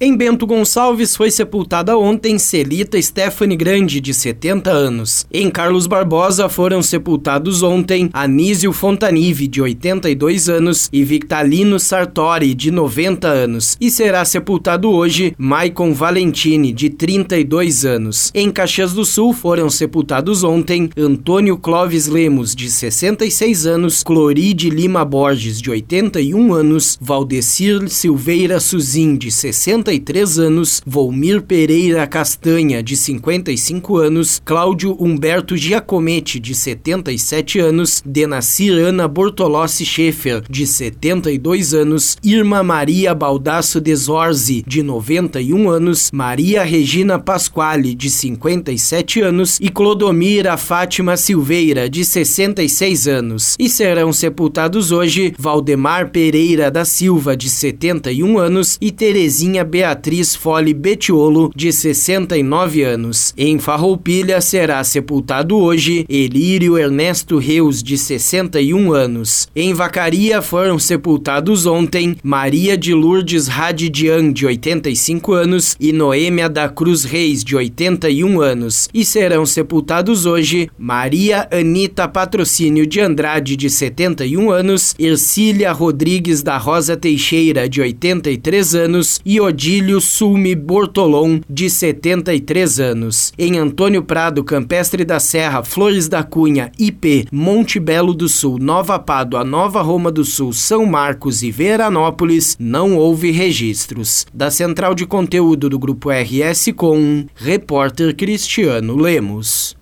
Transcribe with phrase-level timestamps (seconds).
[0.00, 5.24] Em Bento Gonçalves foi sepultada ontem Celita Stephanie Grande, de 70 anos.
[5.32, 12.72] Em Carlos Barbosa foram sepultados ontem Anísio Fontanive, de 82 anos, e Victalino Sartori, de
[12.72, 13.76] 90 anos.
[13.80, 18.32] E será sepultado hoje Maicon Valentini, de 32 anos.
[18.34, 25.04] Em Caxias do Sul foram sepultados ontem Antônio Clóvis Lemos, de 66 anos, Cloride Lima
[25.04, 32.96] Borges, de 81 anos, Valdecir Silveira Suzin, de 60 53 anos, Volmir Pereira Castanha, de
[32.96, 42.16] 55 anos, Cláudio Humberto Giacometti, de 77 anos, Denacir Ana Bortolossi Schaefer, de 72 anos,
[42.24, 50.56] Irma Maria Baldasso Desorzi, de 91 anos, Maria Regina Pasquale, de 57 anos, e Clodomira
[50.56, 53.54] Fátima Silveira, de 66 anos.
[53.58, 60.72] E serão sepultados hoje Valdemar Pereira da Silva, de 71 anos, e Terezinha Beatriz Fole
[60.72, 63.34] Betiolo, de 69 anos.
[63.36, 69.48] Em Farroupilha será sepultado hoje Elírio Ernesto Reus, de 61 anos.
[69.52, 76.68] Em Vacaria foram sepultados ontem Maria de Lourdes Radidian, de 85 anos, e Noêmia da
[76.68, 78.88] Cruz Reis, de 81 anos.
[78.94, 86.58] E serão sepultados hoje Maria Anita Patrocínio de Andrade, de 71 anos, Ercília Rodrigues da
[86.58, 93.32] Rosa Teixeira, de 83 anos, e Odile Odílio Sulme Bortolom, de 73 anos.
[93.38, 98.98] Em Antônio Prado, Campestre da Serra, Flores da Cunha, IP, Monte Belo do Sul, Nova
[98.98, 104.26] Pádua, Nova Roma do Sul, São Marcos e Veranópolis, não houve registros.
[104.34, 109.74] Da Central de Conteúdo do Grupo RS Com, repórter Cristiano Lemos.